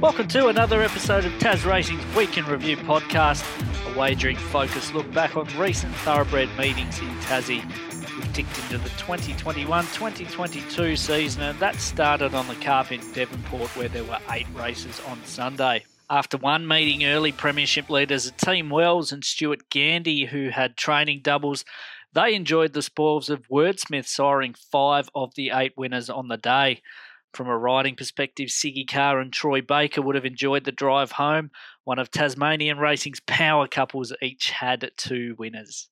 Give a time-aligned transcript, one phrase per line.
[0.00, 3.42] Welcome to another episode of Tas Racing's Week in Review podcast,
[3.90, 7.64] a wagering focus look back on recent thoroughbred meetings in Tassie.
[8.14, 13.88] We've ticked into the 2021-2022 season and that started on the carp in Devonport where
[13.88, 15.86] there were eight races on Sunday.
[16.10, 21.64] After one meeting, early premiership leaders Team Wells and Stuart Gandy, who had training doubles,
[22.12, 26.82] they enjoyed the spoils of Wordsmith siring five of the eight winners on the day.
[27.36, 31.50] From a riding perspective, Siggy Carr and Troy Baker would have enjoyed the drive home.
[31.84, 35.90] One of Tasmanian Racing's power couples each had two winners.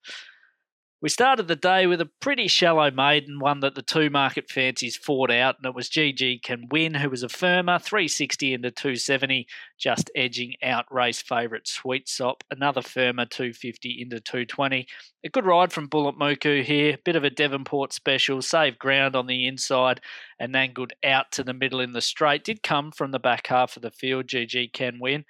[1.04, 4.96] We started the day with a pretty shallow maiden, one that the two market fancies
[4.96, 9.46] fought out, and it was GG Can Win, who was a firmer, 360 into 270,
[9.78, 14.86] just edging out race favourite Sweet Sop, another firmer, 250 into 220.
[15.22, 19.26] A good ride from Bullet Muku here, bit of a Devonport special, saved ground on
[19.26, 20.00] the inside,
[20.40, 22.44] and angled out to the middle in the straight.
[22.44, 25.26] Did come from the back half of the field, GG Can Win.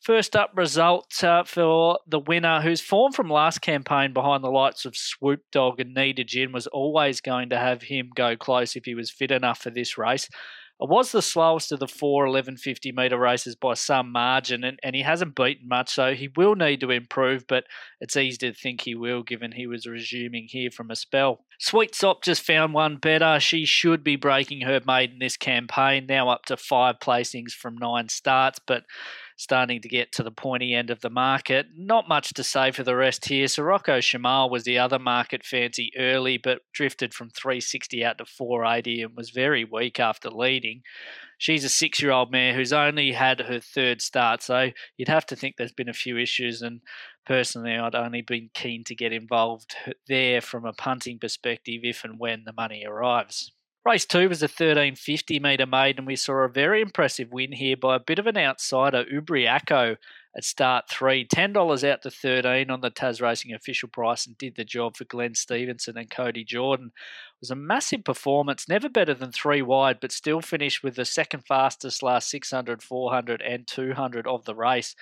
[0.00, 4.84] First up result uh, for the winner, whose form from last campaign behind the lights
[4.84, 8.84] of Swoop Dog and Nita Gin was always going to have him go close if
[8.84, 10.28] he was fit enough for this race.
[10.80, 14.94] It was the slowest of the four 1150 metre races by some margin, and, and
[14.94, 17.64] he hasn't beaten much, so he will need to improve, but
[18.00, 21.44] it's easy to think he will given he was resuming here from a spell.
[21.58, 23.40] Sweet Sop just found one better.
[23.40, 28.08] She should be breaking her maiden this campaign, now up to five placings from nine
[28.08, 28.84] starts, but
[29.38, 31.66] starting to get to the pointy end of the market.
[31.76, 33.46] Not much to say for the rest here.
[33.46, 39.02] Sirocco Shamal was the other market fancy early, but drifted from 360 out to 480
[39.02, 40.82] and was very weak after leading.
[41.38, 45.26] She's a six year old mare who's only had her third start, so you'd have
[45.26, 46.60] to think there's been a few issues.
[46.60, 46.80] And
[47.24, 49.76] personally, I'd only been keen to get involved
[50.08, 53.52] there from a punting perspective if and when the money arrives.
[53.88, 57.74] Race two was a 1350 metre maiden, and we saw a very impressive win here
[57.74, 59.96] by a bit of an outsider, Ubriaco,
[60.36, 61.26] at start three.
[61.26, 65.04] $10 out to 13 on the Tas Racing official price and did the job for
[65.04, 66.92] Glenn Stevenson and Cody Jordan.
[66.94, 71.06] It was a massive performance, never better than three wide, but still finished with the
[71.06, 74.96] second fastest last 600, 400, and 200 of the race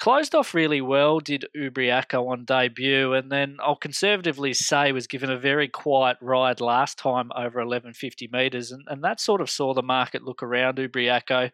[0.00, 5.30] closed off really well, did Ubriaco on debut, and then I'll conservatively say was given
[5.30, 9.74] a very quiet ride last time over 1150 metres, and, and that sort of saw
[9.74, 11.50] the market look around Ubriaco.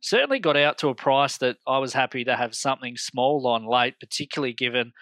[0.00, 3.66] Certainly got out to a price that I was happy to have something small on
[3.66, 4.92] late, particularly given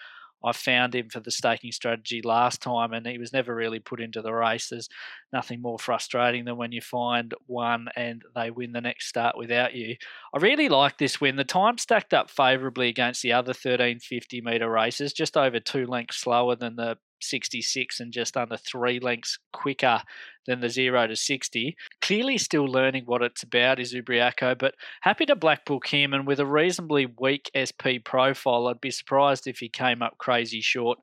[0.45, 3.99] I found him for the staking strategy last time, and he was never really put
[3.99, 4.69] into the race.
[4.69, 4.89] There's
[5.33, 9.73] nothing more frustrating than when you find one and they win the next start without
[9.73, 9.95] you.
[10.33, 11.35] I really like this win.
[11.35, 16.17] The time stacked up favourably against the other 1350 metre races, just over two lengths
[16.17, 16.97] slower than the
[17.29, 20.01] 66 and just under three lengths quicker
[20.45, 21.75] than the 0 to 60.
[22.01, 26.13] Clearly still learning what it's about is Ubriaco, but happy to black book him.
[26.13, 30.61] And with a reasonably weak SP profile, I'd be surprised if he came up crazy
[30.61, 30.99] short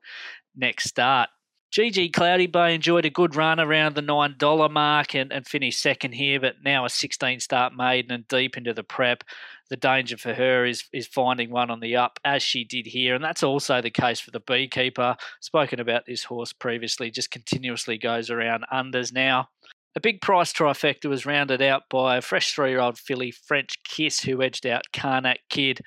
[0.55, 1.29] next start.
[1.73, 6.11] GG Cloudy Bay enjoyed a good run around the $9 mark and, and finished second
[6.11, 9.23] here, but now a 16 start maiden and deep into the prep.
[9.71, 13.15] The danger for her is is finding one on the up, as she did here.
[13.15, 15.15] And that's also the case for the beekeeper.
[15.41, 19.49] Spoken about this horse previously, just continuously goes around unders now.
[19.95, 23.81] A big price trifecta was rounded out by a fresh three year old filly, French
[23.83, 25.79] Kiss, who edged out Karnak Kid,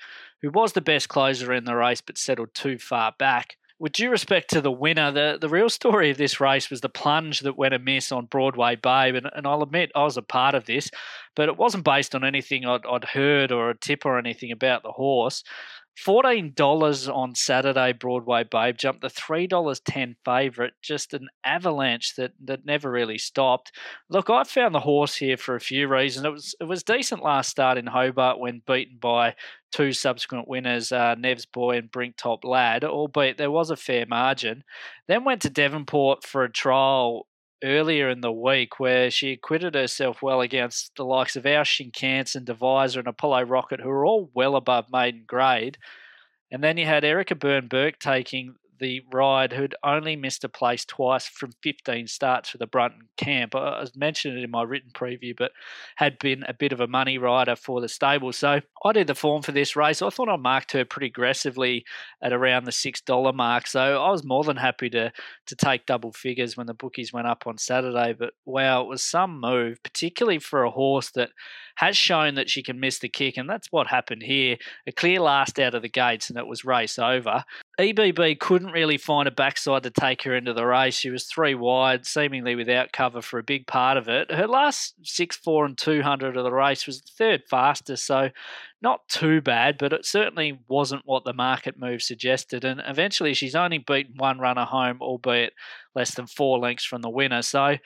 [0.43, 4.11] who was the best closer in the race but settled too far back with due
[4.11, 7.59] respect to the winner, the, the real story of this race was the plunge that
[7.59, 9.15] went amiss on Broadway Babe.
[9.15, 10.91] And, and I'll admit I was a part of this,
[11.35, 14.83] but it wasn't based on anything I'd, I'd heard or a tip or anything about
[14.83, 15.45] the horse.
[16.05, 22.91] $14 on Saturday, Broadway Babe jumped the $3.10 favourite, just an avalanche that, that never
[22.91, 23.73] really stopped.
[24.11, 26.27] Look, I found the horse here for a few reasons.
[26.27, 29.35] It was it was decent last start in Hobart when beaten by
[29.73, 34.07] two subsequent winners, uh, Nev's Boy and Brink Top Lad, albeit there was a fair
[34.07, 34.65] margin.
[35.09, 37.27] Then went to Devonport for a trial
[37.65, 42.45] earlier in the week where she acquitted herself well against the likes of Our Shinkansen,
[42.45, 45.79] Divisor, and Apollo Rocket, who are all well above maiden grade.
[46.51, 50.85] And then you had Erica Byrne Burke taking the ride who'd only missed a place
[50.85, 53.55] twice from 15 starts for the Brunton camp.
[53.55, 55.53] I mentioned it in my written preview, but
[55.97, 58.33] had been a bit of a money rider for the stable.
[58.33, 60.03] So I did the form for this race.
[60.03, 61.85] I thought I marked her pretty aggressively
[62.23, 63.67] at around the $6 mark.
[63.67, 65.13] So I was more than happy to,
[65.47, 68.15] to take double figures when the bookies went up on Saturday.
[68.19, 71.31] But wow, it was some move, particularly for a horse that
[71.77, 73.37] has shown that she can miss the kick.
[73.37, 74.57] And that's what happened here.
[74.87, 77.45] A clear last out of the gates, and it was race over.
[77.79, 80.97] EBB couldn't really find a backside to take her into the race.
[80.97, 84.31] She was three wide, seemingly without cover for a big part of it.
[84.31, 88.31] Her last six, four, and two hundred of the race was the third fastest, so
[88.81, 92.65] not too bad, but it certainly wasn't what the market move suggested.
[92.65, 95.53] And eventually, she's only beaten one runner home, albeit
[95.95, 97.43] less than four lengths from the winner.
[97.43, 97.77] So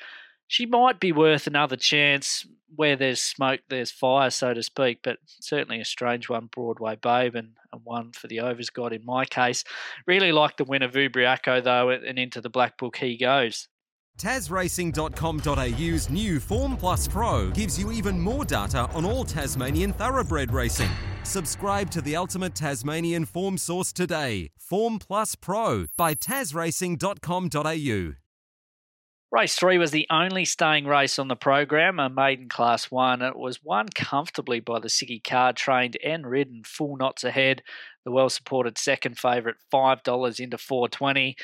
[0.50, 2.44] she might be worth another chance.
[2.74, 7.36] Where there's smoke, there's fire, so to speak, but certainly a strange one, Broadway Babe,
[7.36, 9.62] and, and one for the overs god in my case.
[10.06, 13.68] Really like the winner, Ubriaco, though, and into the black book he goes.
[14.18, 20.90] TasRacing.com.au's new Form Plus Pro gives you even more data on all Tasmanian thoroughbred racing.
[21.22, 24.50] Subscribe to the ultimate Tasmanian form source today.
[24.58, 28.19] Form Plus Pro by TasRacing.com.au.
[29.32, 33.22] Race three was the only staying race on the program, a maiden class one.
[33.22, 37.62] It was won comfortably by the Siggy Carr, trained and ridden full knots ahead.
[38.04, 41.36] The well supported second favourite, $5 into 420.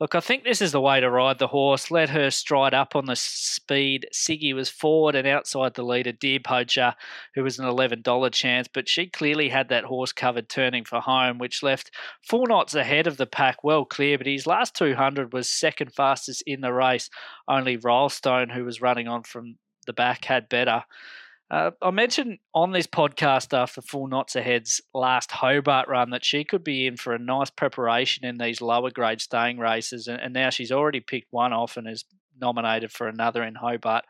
[0.00, 1.88] Look, I think this is the way to ride the horse.
[1.88, 4.08] Let her stride up on the speed.
[4.12, 6.94] Siggy was forward and outside the leader, Deer Poacher,
[7.36, 11.38] who was an $11 chance, but she clearly had that horse covered turning for home,
[11.38, 11.92] which left
[12.28, 14.18] Full Knots Ahead of the pack, well clear.
[14.18, 17.08] But his last 200 was second fastest in the race.
[17.46, 20.82] Only Rylestone, who was running on from the back, had better.
[21.54, 26.42] Uh, I mentioned on this podcast after Full Knots Ahead's last Hobart run that she
[26.42, 30.34] could be in for a nice preparation in these lower grade staying races, and, and
[30.34, 32.04] now she's already picked one off and is
[32.40, 34.04] nominated for another in Hobart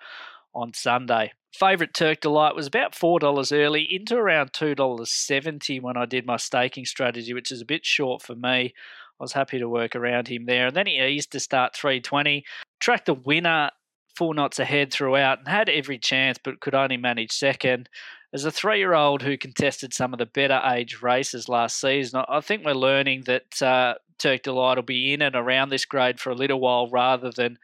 [0.54, 1.32] on Sunday.
[1.52, 6.86] Favourite Turk Delight was about $4 early into around $2.70 when I did my staking
[6.86, 8.72] strategy, which is a bit short for me.
[9.20, 10.68] I was happy to work around him there.
[10.68, 12.42] And then he eased to start 320.
[12.80, 13.70] Tracked the winner
[14.16, 17.88] Full Knots Ahead throughout and had every chance but could only manage second.
[18.32, 22.24] As a three year old who contested some of the better age races last season,
[22.28, 26.20] I think we're learning that uh, Turk Delight will be in and around this grade
[26.20, 27.58] for a little while rather than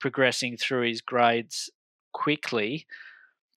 [0.00, 1.70] progressing through his grades
[2.12, 2.86] quickly.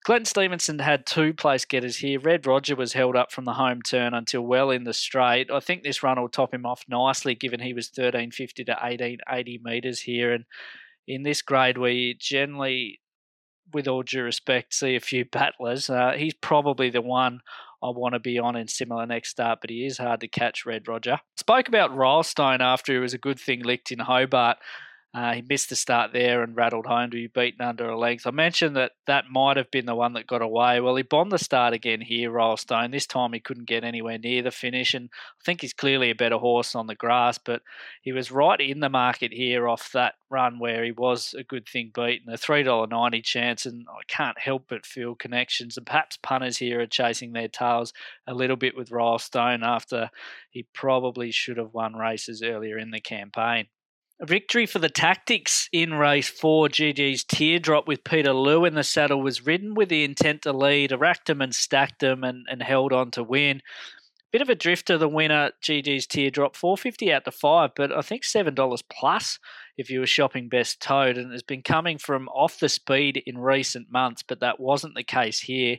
[0.03, 2.19] Glenn Stevenson had two place getters here.
[2.19, 5.51] Red Roger was held up from the home turn until well in the straight.
[5.51, 9.61] I think this run will top him off nicely given he was 1350 to 1880
[9.63, 10.33] metres here.
[10.33, 10.45] And
[11.07, 12.99] in this grade where you generally,
[13.73, 15.89] with all due respect, see a few battlers.
[15.89, 17.41] Uh, he's probably the one
[17.83, 20.65] I want to be on in similar next start, but he is hard to catch,
[20.65, 21.19] Red Roger.
[21.37, 24.57] Spoke about Rylestone after it was a good thing licked in Hobart.
[25.13, 28.25] Uh, he missed the start there and rattled home to be beaten under a length.
[28.25, 30.79] I mentioned that that might have been the one that got away.
[30.79, 32.93] Well, he bombed the start again here, Rylestone.
[32.93, 36.15] This time he couldn't get anywhere near the finish, and I think he's clearly a
[36.15, 37.61] better horse on the grass, but
[38.01, 41.67] he was right in the market here off that run where he was a good
[41.67, 42.31] thing beaten.
[42.31, 46.87] A $3.90 chance, and I can't help but feel connections, and perhaps punters here are
[46.87, 47.91] chasing their tails
[48.25, 50.09] a little bit with Rylestone after
[50.49, 53.67] he probably should have won races earlier in the campaign.
[54.23, 56.67] Victory for the Tactics in race four.
[56.67, 60.91] GG's teardrop with Peter Liu in the saddle was ridden with the intent to lead,
[60.91, 63.61] racked him and stacked him and, and held on to win.
[64.31, 68.01] Bit of a drift drifter, the winner, GG's teardrop, 450 out to five, but I
[68.01, 69.39] think $7 plus
[69.77, 73.39] if you were shopping best tote, and has been coming from off the speed in
[73.39, 75.77] recent months, but that wasn't the case here.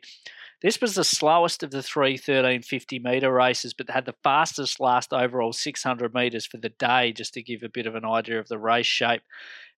[0.63, 5.13] This was the slowest of the three 1350 metre races, but had the fastest last
[5.13, 8.49] overall 600 metres for the day, just to give a bit of an idea of
[8.49, 9.23] the race shape.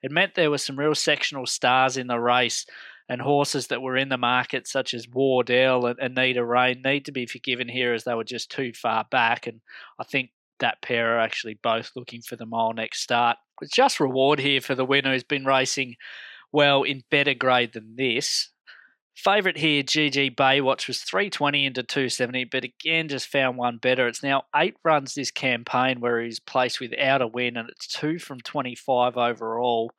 [0.02, 2.66] It meant there were some real sectional stars in the race,
[3.08, 7.12] and horses that were in the market, such as Wardell and Anita Rain, need to
[7.12, 9.46] be forgiven here as they were just too far back.
[9.46, 9.60] And
[9.98, 13.36] I think that pair are actually both looking for the mile next start.
[13.60, 15.96] It's just reward here for the winner who's been racing
[16.52, 18.50] well in better grade than this.
[19.14, 24.08] Favourite here, GG Baywatch, was 320 into 270, but again just found one better.
[24.08, 28.18] It's now eight runs this campaign where he's placed without a win, and it's two
[28.18, 29.92] from 25 overall.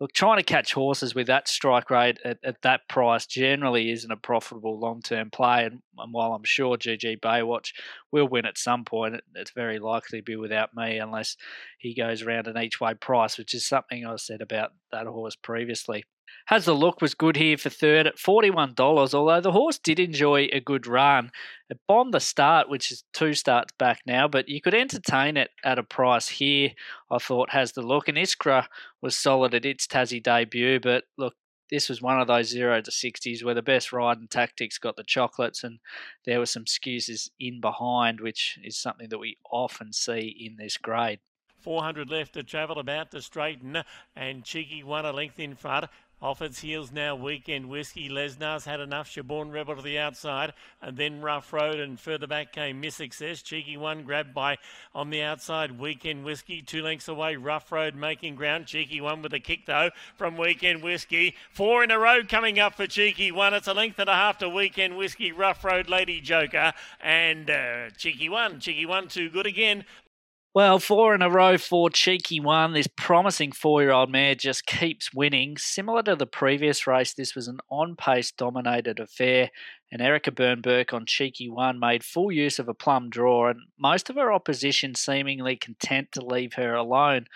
[0.00, 4.10] Look, trying to catch horses with that strike rate at, at that price generally isn't
[4.10, 5.64] a profitable long term play.
[5.64, 7.72] And, and, while I'm sure GG Baywatch
[8.12, 11.36] will win at some point, it, it's very likely to be without me unless
[11.78, 15.36] he goes around an each way price, which is something I said about that horse
[15.36, 16.04] previously.
[16.46, 20.48] Has the look was good here for third at $41, although the horse did enjoy
[20.52, 21.30] a good run.
[21.68, 25.50] It bombed the start, which is two starts back now, but you could entertain it
[25.64, 26.70] at a price here,
[27.10, 28.08] I thought, has the look.
[28.08, 28.66] And Iskra
[29.02, 31.34] was solid at its Tassie debut, but look,
[31.70, 34.96] this was one of those zero to 60s where the best ride and tactics got
[34.96, 35.80] the chocolates, and
[36.24, 40.78] there were some excuses in behind, which is something that we often see in this
[40.78, 41.20] grade.
[41.60, 43.82] 400 left to travel, about to straighten,
[44.16, 45.86] and Cheeky one a length in front.
[46.20, 48.08] Off its heels now, Weekend Whiskey.
[48.08, 49.08] Lesnar's had enough.
[49.08, 53.40] Shaborn Rebel to the outside, and then Rough Road, and further back came Miss Success.
[53.40, 54.56] Cheeky one grabbed by
[54.96, 55.78] on the outside.
[55.78, 57.36] Weekend Whiskey, two lengths away.
[57.36, 58.66] Rough Road making ground.
[58.66, 61.36] Cheeky one with a kick though from Weekend Whiskey.
[61.52, 63.54] Four in a row coming up for Cheeky one.
[63.54, 65.30] It's a length and a half to Weekend Whiskey.
[65.30, 68.58] Rough Road Lady Joker and uh, Cheeky one.
[68.58, 69.84] Cheeky one too good again.
[70.58, 72.72] Well, four in a row for Cheeky One.
[72.72, 75.56] This promising four year old mare just keeps winning.
[75.56, 79.52] Similar to the previous race, this was an on pace dominated affair,
[79.92, 83.60] and Erica Byrne Burke on Cheeky One made full use of a plum draw, and
[83.78, 87.26] most of her opposition seemingly content to leave her alone,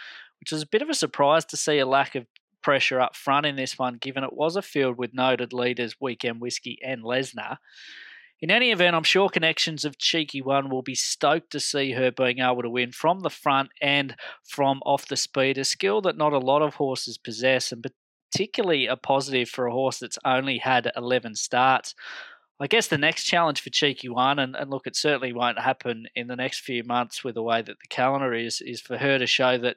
[0.40, 2.26] which was a bit of a surprise to see a lack of
[2.60, 6.40] pressure up front in this one, given it was a field with noted leaders Weekend
[6.40, 7.58] Whiskey and Lesnar.
[8.42, 12.10] In any event, I'm sure connections of Cheeky One will be stoked to see her
[12.10, 16.16] being able to win from the front and from off the speed, a skill that
[16.16, 17.86] not a lot of horses possess, and
[18.32, 21.94] particularly a positive for a horse that's only had 11 starts.
[22.58, 26.06] I guess the next challenge for Cheeky One, and, and look, it certainly won't happen
[26.16, 29.20] in the next few months with the way that the calendar is, is for her
[29.20, 29.76] to show that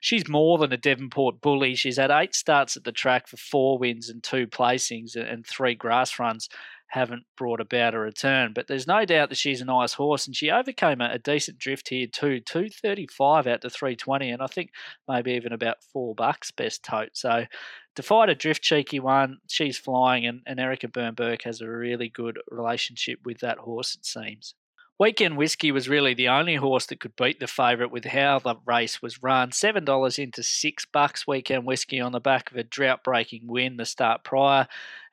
[0.00, 1.74] she's more than a Devonport bully.
[1.74, 5.74] She's had eight starts at the track for four wins and two placings and three
[5.74, 6.48] grass runs
[6.88, 8.52] haven't brought about a return.
[8.54, 11.58] But there's no doubt that she's a nice horse, and she overcame a, a decent
[11.58, 14.70] drift here too, two thirty five out to three twenty, and I think
[15.08, 17.10] maybe even about four bucks best tote.
[17.14, 17.46] So
[17.94, 19.38] defied a drift cheeky one.
[19.48, 23.94] She's flying, and, and Erica Byrne Burke has a really good relationship with that horse.
[23.94, 24.54] It seems.
[24.98, 28.54] Weekend Whiskey was really the only horse that could beat the favourite with how the
[28.64, 29.52] race was run.
[29.52, 31.26] Seven dollars into six bucks.
[31.26, 34.66] Weekend Whiskey on the back of a drought-breaking win the start prior.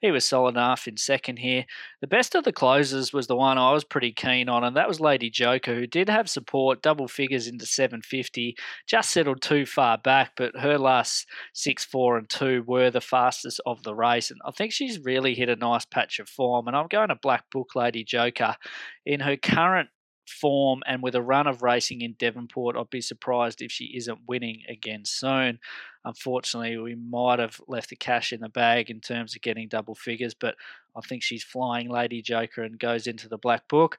[0.04, 1.66] He was solid enough in second here.
[2.02, 4.90] The best of the closers was the one I was pretty keen on, and that
[4.90, 9.98] was Lady Joker, who did have support, double figures into 750, just settled too far
[9.98, 14.42] back, but her last six, four, and two were the fastest of the race, and
[14.44, 16.68] I think she's really hit a nice patch of form.
[16.68, 18.58] And I'm going to Black Book Lady Joker
[19.06, 19.88] in her current
[20.28, 24.20] form and with a run of racing in Devonport, I'd be surprised if she isn't
[24.28, 25.60] winning again soon.
[26.06, 29.96] Unfortunately, we might have left the cash in the bag in terms of getting double
[29.96, 30.56] figures, but
[30.96, 33.98] I think she's flying Lady Joker and goes into the black book.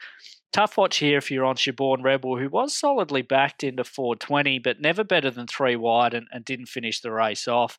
[0.52, 4.80] Tough watch here if you're on Shaborn Rebel, who was solidly backed into 420, but
[4.80, 7.78] never better than three wide and, and didn't finish the race off.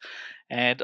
[0.50, 0.84] And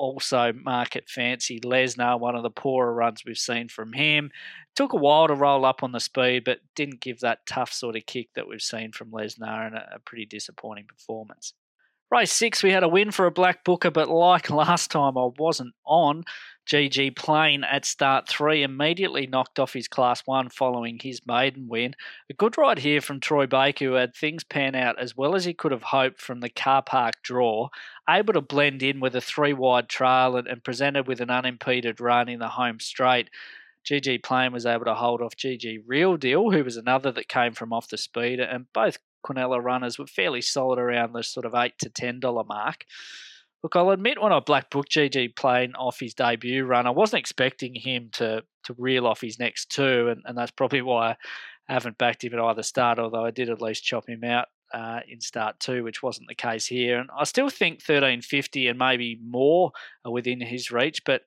[0.00, 4.30] also market fancy Lesnar, one of the poorer runs we've seen from him.
[4.74, 7.96] Took a while to roll up on the speed, but didn't give that tough sort
[7.96, 11.52] of kick that we've seen from Lesnar and a, pretty disappointing performance.
[12.10, 15.28] Race six, we had a win for a black booker, but like last time, I
[15.38, 16.24] wasn't on.
[16.70, 21.94] GG Plain at start three immediately knocked off his class one following his maiden win.
[22.30, 25.44] A good ride here from Troy Baker, who had things pan out as well as
[25.44, 27.70] he could have hoped from the car park draw,
[28.18, 32.00] able to blend in with a three wide trail and, and presented with an unimpeded
[32.00, 33.30] run in the home straight.
[33.84, 37.52] GG Plain was able to hold off GG Real Deal, who was another that came
[37.52, 41.54] from off the speed, and both Quinella runners were fairly solid around the sort of
[41.54, 42.84] eight to ten dollar mark.
[43.62, 47.20] Look, I'll admit when I black booked GG Plain off his debut run, I wasn't
[47.20, 51.16] expecting him to to reel off his next two, and, and that's probably why
[51.68, 54.48] I haven't backed him at either start, although I did at least chop him out
[54.72, 56.98] uh, in start two, which wasn't the case here.
[56.98, 59.72] And I still think 1350 and maybe more
[60.04, 61.22] are within his reach, but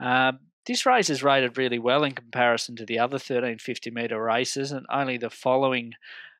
[0.00, 4.70] um, this race is rated really well in comparison to the other 1350 metre races,
[4.70, 5.94] and only the following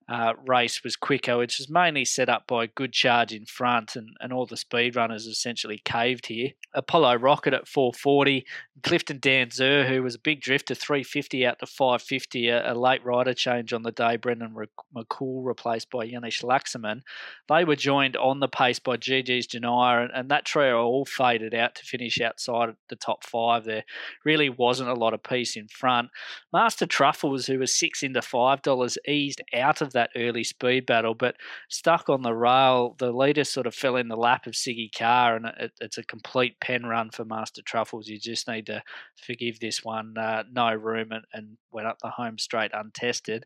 [0.09, 4.17] uh, race was quicker, which was mainly set up by good charge in front, and,
[4.21, 6.51] and all the speed runners essentially caved here.
[6.73, 8.47] Apollo Rocket at 440,
[8.83, 13.35] Clifton Danzer, who was a big drifter, 350 out to 550, a, a late rider
[13.35, 14.17] change on the day.
[14.17, 14.55] Brendon
[14.97, 17.01] McCoull replaced by Janish Laxman.
[17.49, 21.55] They were joined on the pace by GG's Janaya, and, and that trio all faded
[21.55, 23.65] out to finish outside the top five.
[23.65, 23.85] There
[24.25, 26.09] really wasn't a lot of peace in front.
[26.51, 31.15] Master Truffles, who was six into five dollars, eased out of that early speed battle,
[31.15, 31.37] but
[31.69, 32.97] stuck on the rail.
[32.99, 36.05] The leader sort of fell in the lap of Siggy Carr, and it, it's a
[36.05, 38.09] complete pen run for Master Truffles.
[38.09, 38.83] You just need to
[39.17, 40.17] forgive this one.
[40.17, 43.45] Uh, no room and, and went up the home straight untested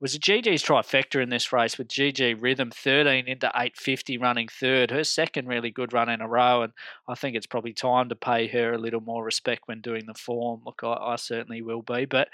[0.00, 4.90] was a GG's trifecta in this race with GG Rhythm 13 into 850 running third.
[4.90, 6.72] Her second really good run in a row, and
[7.06, 10.14] I think it's probably time to pay her a little more respect when doing the
[10.14, 10.62] form.
[10.64, 12.06] Look, I, I certainly will be.
[12.06, 12.28] But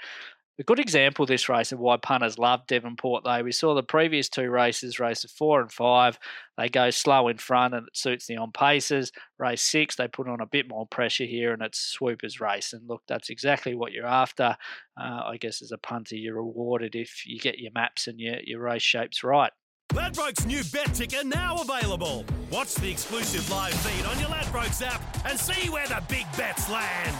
[0.59, 3.43] a good example this race of why punters love Devonport, though.
[3.43, 6.17] We saw the previous two races, races four and five,
[6.57, 9.11] they go slow in front and it suits the on paces.
[9.37, 12.73] Race six, they put on a bit more pressure here and it's swoopers race.
[12.73, 14.57] And look, that's exactly what you're after.
[14.99, 18.37] Uh, I guess as a punter, you're rewarded if you get your maps and your,
[18.43, 19.51] your race shapes right.
[19.93, 22.25] Ladbrokes new bet ticker now available.
[22.51, 26.69] Watch the exclusive live feed on your Ladbrokes app and see where the big bets
[26.69, 27.15] land.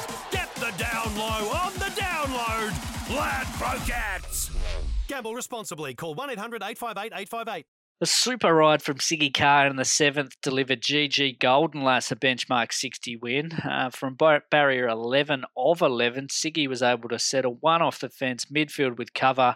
[0.67, 3.15] The down low on the download.
[3.15, 4.51] Lad Ladbrokes.
[5.07, 5.93] Gamble responsibly.
[5.93, 7.65] Call 1 800 858 858.
[8.01, 12.73] The super ride from Siggy Carr in the seventh delivered GG Golden Lass a benchmark
[12.73, 13.53] 60 win.
[13.63, 18.09] Uh, from bar- barrier 11 of 11, Siggy was able to settle one off the
[18.09, 19.55] fence midfield with cover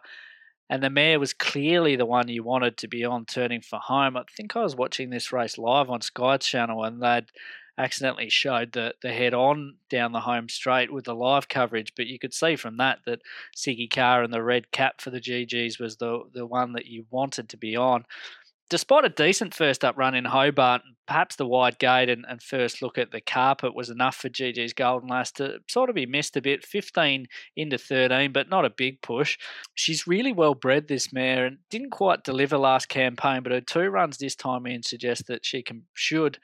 [0.71, 4.15] and the mare was clearly the one you wanted to be on turning for home.
[4.15, 7.25] I think I was watching this race live on Sky Channel and they'd
[7.77, 12.07] accidentally showed the, the head on down the home straight with the live coverage, but
[12.07, 13.21] you could see from that that
[13.55, 17.05] Siggy Carr and the red cap for the GGs was the, the one that you
[17.09, 18.05] wanted to be on
[18.71, 22.81] despite a decent first up run in Hobart, perhaps the wide gate and, and, first
[22.81, 26.37] look at the carpet was enough for GG's Golden Lass to sort of be missed
[26.37, 26.65] a bit.
[26.65, 29.37] 15 into 13, but not a big push.
[29.75, 33.89] She's really well bred, this mare, and didn't quite deliver last campaign, but her two
[33.89, 36.39] runs this time in suggest that she can should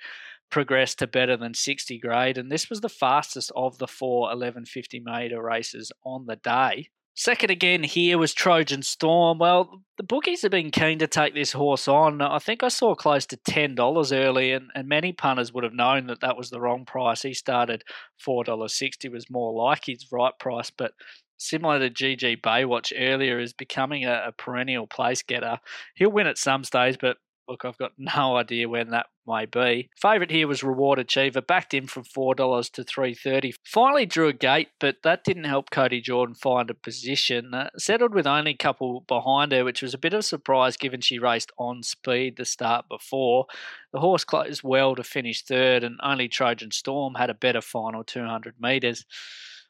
[0.49, 2.37] progress to better than 60 grade.
[2.37, 6.89] And this was the fastest of the four 1150 metre races on the day.
[7.19, 9.39] Second again here was Trojan Storm.
[9.39, 12.21] Well, the bookies have been keen to take this horse on.
[12.21, 16.05] I think I saw close to $10 early, and, and many punters would have known
[16.07, 17.23] that that was the wrong price.
[17.23, 17.83] He started
[18.23, 20.91] $4.60, was more like his right price, but
[21.37, 25.57] similar to GG Baywatch earlier, is becoming a, a perennial place getter.
[25.95, 29.89] He'll win at some stage, but look, I've got no idea when that may be.
[29.95, 33.53] Favourite here was Reward Achiever, backed in from four dollars to three thirty.
[33.63, 37.53] Finally drew a gate, but that didn't help Cody Jordan find a position.
[37.53, 40.77] Uh, settled with only a couple behind her, which was a bit of a surprise
[40.77, 43.45] given she raced on speed the start before.
[43.93, 48.03] The horse closed well to finish third, and only Trojan Storm had a better final
[48.03, 49.05] two hundred metres.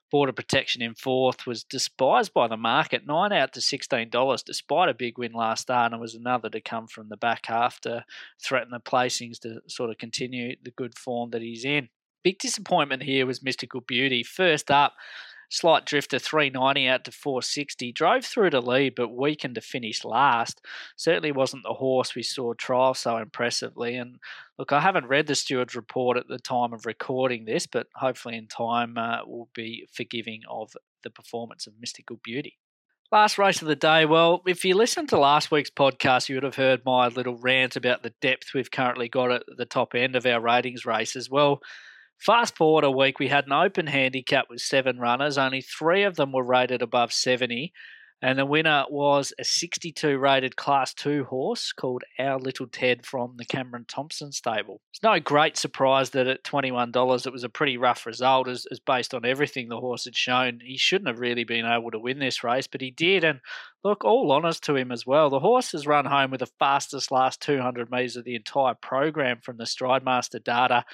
[0.10, 4.90] Border Protection in fourth was despised by the market, nine out to sixteen dollars, despite
[4.90, 8.06] a big win last start, and was another to come from the back half to
[8.42, 11.90] threaten the placings to sort of continue the good form that he's in.
[12.24, 14.24] Big disappointment here was Mystical Beauty.
[14.24, 14.94] First up,
[15.50, 17.92] Slight drifter 390 out to 460.
[17.94, 20.62] Drove through to lead, but weakened to finish last.
[20.98, 23.96] Certainly wasn't the horse we saw trial so impressively.
[23.96, 24.18] And
[24.58, 28.36] look, I haven't read the steward's report at the time of recording this, but hopefully
[28.36, 30.74] in time uh, we'll be forgiving of
[31.04, 32.58] the performance of Mystical Beauty.
[33.10, 34.06] Last race of the day.
[34.06, 37.78] Well, if you listened to last week's podcast, you would have heard my little rant
[37.78, 41.30] about the depth we've currently got at the top end of our ratings races.
[41.30, 41.62] Well,
[42.20, 45.38] Fast forward a week, we had an open handicap with seven runners.
[45.38, 47.72] Only three of them were rated above 70.
[48.20, 53.36] And the winner was a 62 rated Class 2 horse called Our Little Ted from
[53.38, 54.82] the Cameron Thompson stable.
[54.92, 58.80] It's no great surprise that at $21 it was a pretty rough result, as, as
[58.80, 60.62] based on everything the horse had shown.
[60.66, 63.24] He shouldn't have really been able to win this race, but he did.
[63.24, 63.40] And
[63.84, 65.30] look, all honours to him as well.
[65.30, 69.42] The horse has run home with the fastest last 200 metres of the entire program
[69.44, 70.86] from the Stridemaster data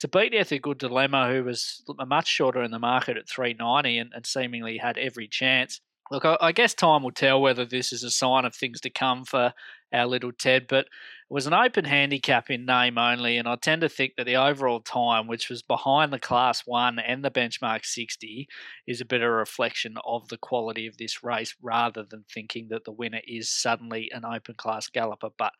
[0.00, 4.26] to beat Ethical Dilemma, who was much shorter in the market at 390 and, and
[4.26, 5.80] seemingly had every chance.
[6.10, 8.90] Look, I, I, guess time will tell whether this is a sign of things to
[8.90, 9.54] come for
[9.92, 13.80] our little Ted, but it was an open handicap in name only, and I tend
[13.80, 17.86] to think that the overall time, which was behind the Class 1 and the benchmark
[17.86, 18.46] 60,
[18.86, 22.92] is a better reflection of the quality of this race rather than thinking that the
[22.92, 25.30] winner is suddenly an open class galloper.
[25.38, 25.52] But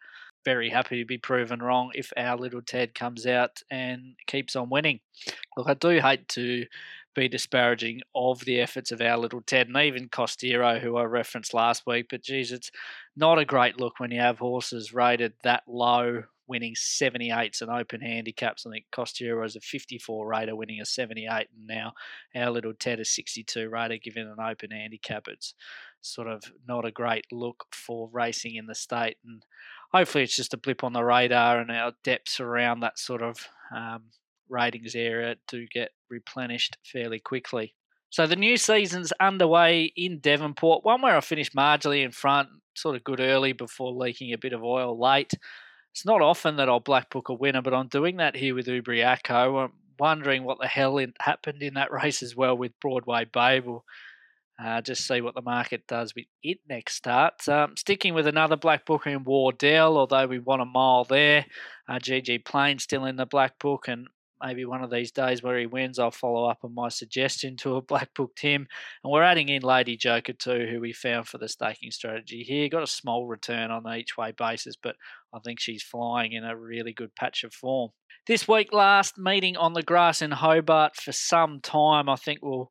[0.44, 4.70] very happy to be proven wrong if our little Ted comes out and keeps on
[4.70, 5.00] winning.
[5.57, 6.66] Look, I do hate to
[7.14, 11.54] be disparaging of the efforts of our little Ted and even Costero, who I referenced
[11.54, 12.07] last week.
[12.11, 12.70] But geez, it's
[13.16, 18.00] not a great look when you have horses rated that low, winning 78s and open
[18.00, 18.66] handicaps.
[18.66, 21.92] I think Costero is a 54 rater, winning a 78, and now
[22.35, 25.28] our little Ted is 62 rater, giving an open handicap.
[25.28, 25.54] It's
[26.02, 29.16] sort of not a great look for racing in the state.
[29.24, 29.44] And
[29.94, 33.48] hopefully it's just a blip on the radar and our depths around that sort of
[33.74, 34.02] um,
[34.48, 37.74] ratings area do get replenished fairly quickly.
[38.11, 42.96] So the new season's underway in Devonport, one where I finished marginally in front, sort
[42.96, 45.33] of good early before leaking a bit of oil late.
[45.92, 48.66] It's not often that I'll black book a winner, but I'm doing that here with
[48.66, 49.64] Ubriaco.
[49.64, 53.66] I'm wondering what the hell happened in that race as well with Broadway Babe.
[54.62, 57.48] Uh, just see what the market does with it next start.
[57.48, 61.46] Um, sticking with another black book in Wardell, although we want a mile there.
[61.88, 64.06] Uh, GG Plain still in the black book, and
[64.42, 67.76] maybe one of these days where he wins, I'll follow up on my suggestion to
[67.76, 68.66] a black book Tim.
[69.02, 72.68] And we're adding in Lady Joker too, who we found for the staking strategy here.
[72.68, 74.96] Got a small return on the each way basis, but
[75.34, 77.90] I think she's flying in a really good patch of form.
[78.26, 82.08] This week, last meeting on the grass in Hobart for some time.
[82.08, 82.70] I think we'll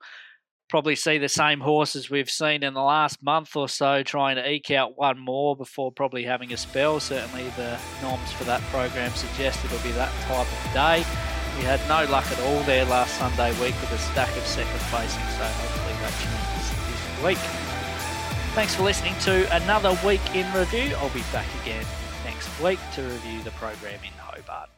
[0.73, 4.49] probably see the same horses we've seen in the last month or so, trying to
[4.49, 6.99] eke out one more before probably having a spell.
[6.99, 11.05] Certainly, the norms for that program suggest it'll be that type of day.
[11.59, 14.79] We had no luck at all there last Sunday week with a stack of second
[14.89, 17.37] placing, so hopefully that changes this week.
[18.55, 20.95] Thanks for listening to another week in review.
[20.95, 21.85] I'll be back again
[22.25, 24.72] next week to review the program in Hobart.